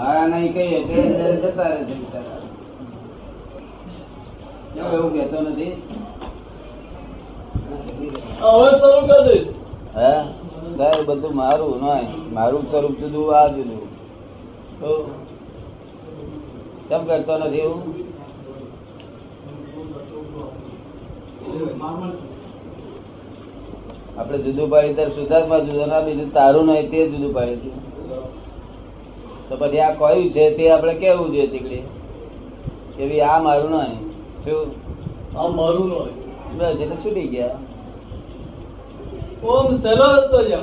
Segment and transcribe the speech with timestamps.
[0.00, 2.38] મારા નહીં કહીએ એટલે જતા રહે છે બિચારા
[4.90, 5.72] એવું કહેતો નથી.
[8.42, 9.48] હવે શરૂ કરી દઈશ.
[9.96, 10.12] હે?
[11.08, 12.08] બધું મારું નહીં.
[12.32, 13.82] મારું સ્વરૂપ જુદું આ જુદું.
[14.80, 14.90] તો
[16.88, 17.82] કેમ કરતો નથી એવું?
[24.18, 27.72] આપણે જુદું પાડી ત્યારે સુધાર્થમાં જુદો ના બીજું તારું નહીં તે જુદું પાડી
[29.50, 31.82] તો પછી આ કયું છે તે આપણે કેવું જોઈએ ચીકડી?
[32.96, 33.98] કે ભઈ આ મારું નહીં.
[34.44, 34.70] શું?
[35.36, 37.58] આ મારું નહીં બસ એટલે છૂટી ગયા.
[39.44, 40.58] ઓમ સહેલો રસ્તો છે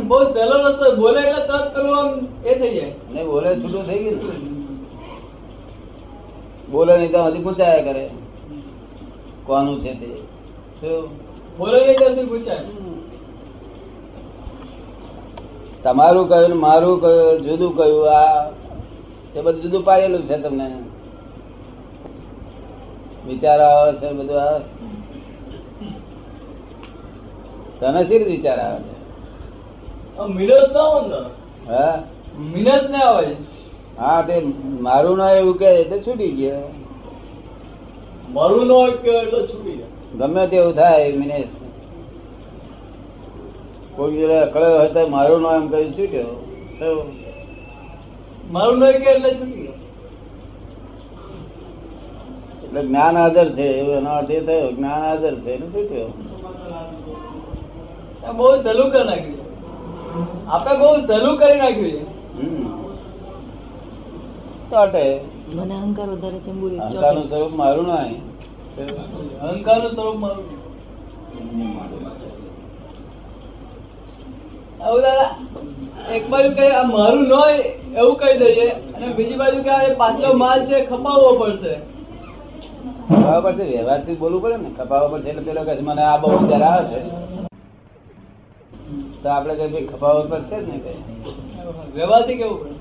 [0.00, 2.10] બહુ સહેલો રસ્તો બોલે એટલે તરત પેલું આમ
[2.44, 2.94] એ થઈ જાય.
[3.12, 4.18] નહીં બોલે છૂટું થઈ ગયું
[6.72, 8.10] બોલે નહીં તો હજી પૂછાયા કરે.
[9.46, 10.08] કોનું છે તે?
[10.80, 11.08] શું?
[11.58, 12.93] બોલે નહીં તો હજી પૂછાય?
[15.84, 18.50] તમારું કહ્યું મારું કહ્યું જુદું કયું આ
[19.34, 20.66] એ બધું જુદું પાડેલું છે તમને.
[23.26, 24.64] વિચાર આવે છે બધું આવે.
[27.80, 28.94] તને શી વિચાર આવે છે?
[30.28, 31.20] મિનસ ના હોય ને
[31.68, 31.96] હા?
[32.52, 33.36] મિનસ ના આવે
[33.98, 34.34] હા તે
[34.80, 36.68] મારું ના એવું કે એટલે છૂટી ગયા.
[38.28, 41.52] મારું ન એટલે છૂટી ગયો ગમે તેવું થાય મિનેશ
[43.96, 46.08] કોઈ જોડે અકળ્યો હોય તો મારું નામ એમ કહ્યું શું
[46.78, 46.88] તો
[48.52, 49.50] મારું નો કે એટલે શું
[52.64, 56.10] એટલે જ્ઞાન હાજર છે એનો અર્થ એ થયો જ્ઞાન હાજર છે એને શું
[58.24, 59.40] આ બહુ સહેલું કરી નાખ્યું
[60.48, 62.02] આપણે બહુ સહેલું કરી નાખ્યું છે.
[64.70, 65.04] તો અટે
[65.52, 68.20] મને અહંકાર વધારે તેમ બોલી અહંકારનું સ્વરૂપ મારું નહીં.
[69.42, 70.46] અહંકારનું સ્વરૂપ મારું
[74.84, 75.30] આવું દાદા
[76.16, 77.56] એક બાજુ કહે આ મારું ન હોય
[77.98, 81.74] એવું કહી દઈએ અને બીજી બાજુ કે આ પાછો પાછલો માલ છે ખપાવવો પડશે.
[83.08, 86.28] ખપાવવા પડશે વ્યવહારથી બોલવું પડે ને ખપાવવા પડશે એટલે પેલો કહે છે, મને આ બહુ
[86.48, 87.00] જરા આવે છે.
[89.22, 90.98] તો આપણે કઈ ભાઈ ખપાવવા પડશે જ ને કઈ?
[91.94, 92.74] વ્યવહારથી કેવું પડે?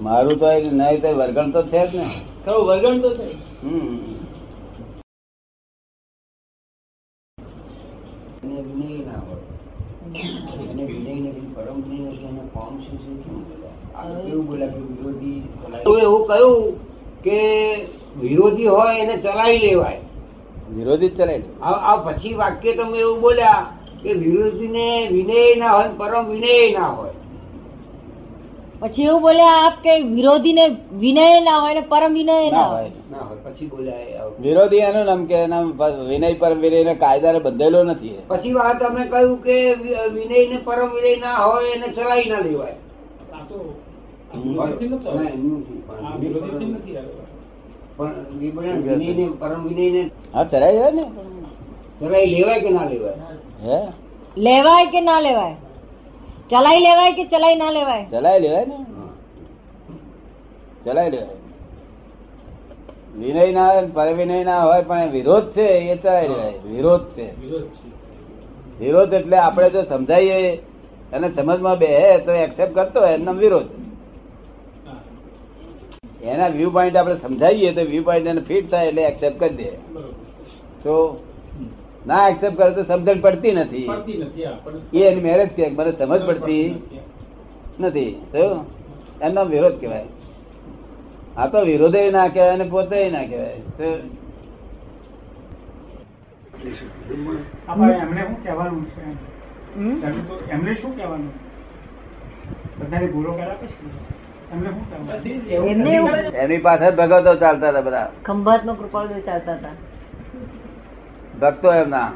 [0.00, 2.08] મારું તો એ નહીં તો વર્ગણ તો છે જ ને.
[2.44, 3.28] ખરું વર્ગણ તો છે.
[3.62, 4.12] હમ.
[10.10, 10.42] ના
[14.98, 15.42] વિરોધી
[16.02, 16.74] એવું કહ્યું
[17.24, 17.38] કે
[18.20, 19.98] વિરોધી હોય એને ચલાવી લેવાય.
[20.74, 23.66] વિરોધી ચલાવી આ આ પછી વાક્ય તમે એવું બોલ્યા
[24.02, 27.12] કે વિરોધીને વિનય ના હોય પરમ વિનય ના હોય.
[28.80, 32.68] પછી એવું બોલ્યા આપ કે વિરોધી ને વિનય ના હોય ને પરમ વિનય ના ના
[33.10, 33.31] ના હોય.
[33.44, 35.38] પછી બોલ્યા વિરોધી એનું નામ કે
[36.08, 39.56] વિનય પરમ વિનય કાયદાને બંધેલો નથી પછી વાત તમે કહ્યું કે
[40.14, 42.76] વિનય ને પરમ વિનય ના હોય એને ચલાવી ના લેવાય.
[43.32, 43.42] ના,
[49.08, 51.04] ને પરમ વિનય ને હા ચલાઈ જાય ને.
[52.00, 53.16] ચલાવી લેવાય કે ના લેવાય?
[53.62, 53.78] હે?
[54.36, 55.56] લેવાય કે ના લેવાય?
[56.50, 58.04] ચલાઈ લેવાય કે ચલાઈ ના લેવાય?
[58.10, 58.76] ચલાઈ લેવાય ને.
[60.84, 61.41] ચલાઈ લેવાય.
[63.18, 65.94] વિનય ના પરવિનય ના હોય પણ વિરોધ છે એ
[66.66, 67.26] વિરોધ છે.
[68.80, 70.38] વિરોધ એટલે આપણે જો સમજાઈએ
[71.12, 71.90] અને સમજમાં બે
[72.26, 73.70] તો એક્સેપ્ટ કરતો હોય એમનો વિરોધ.
[76.22, 79.70] એના વ્યૂ પોઈન્ટ આપણે સમજાવીએ તો વ્યૂ પોઈન્ટ એને ફિટ થાય એટલે એક્સેપ્ટ કરી દે.
[80.84, 80.94] તો
[82.06, 83.88] ના એક્સેપ્ટ કરે તો સમજણ પડતી નથી.
[84.94, 86.66] એ એની મેરેજ કે મને સમજ પડતી
[87.80, 88.12] નથી.
[88.32, 88.42] તો
[89.20, 90.08] એનો વિરોધ કહેવાય.
[91.36, 93.56] આ તો વિરોધે ના કહેવાય અને પોતે ના કહેવાય.
[93.58, 93.84] તો
[97.68, 100.50] આપણે એમને શું કહેવાનું છે?
[100.50, 101.30] એમને શું કહેવાનું?
[102.80, 103.90] બધાને ભૂલો કર્યા પછી
[104.52, 105.70] એમને શું કહેવાનું?
[105.70, 108.10] એમને એવું એની પાછળ ભગતો ચાલતા હતા બધા.
[108.24, 109.68] ખંભાત નો કૃપાળ ચાલતા હતા.
[111.40, 112.12] ભક્તો એમના.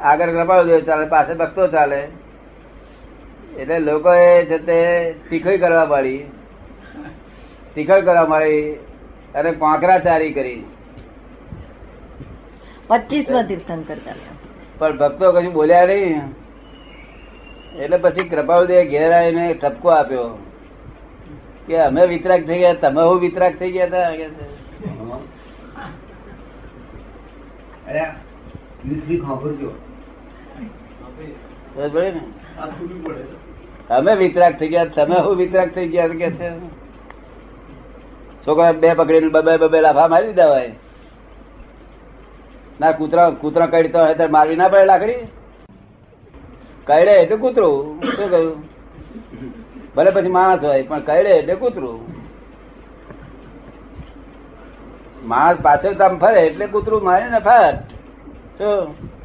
[0.00, 2.08] આગળ કૃપાળુ ચાલે પાસે ભક્તો ચાલે.
[3.58, 6.24] એટલે લોકોએ છે તે ટીખોઈ કરવા પાડી.
[7.74, 8.72] ટીખળ કરવા મારી
[9.34, 10.64] અને પાંકરાચારી કરી.
[12.88, 13.96] પચીસમાં તીર્થંકર
[14.78, 16.20] પણ ભક્તો કશું બોલ્યા નહીં.
[17.78, 20.28] એટલે પછી કૃપાળુદેવ ઘેર આવીને ઠપકો આપ્યો.
[21.66, 24.10] કે અમે વિતરાક થઈ ગયા તમે હું વિતરાક થઈ ગયા હતા?
[33.90, 36.50] અમે વિતરાક થઈ ગયા તમે હું વિતરાક થઈ ગયા કે છે?
[38.48, 39.28] છોકરા બે પકડીને
[39.62, 40.70] બબે લાફા મારી દીધા હોય.
[42.80, 45.22] ના, કૂતરા કૂતરા કડતો હોય ત્યારે મારવી ના પડે લાકડી.
[46.86, 47.76] કડે એટલે કૂતરું,
[48.16, 48.56] શું કહ્યું?
[49.96, 51.98] ભલે પછી માણસ હોય, પણ કઈડે એટલે કૂતરું.
[55.28, 57.78] માણસ પાસે આમ ફરે, એટલે કૂતરું મારે ને ફાટ.
[58.58, 59.17] શું?